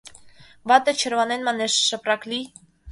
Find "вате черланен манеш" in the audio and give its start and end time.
0.67-1.73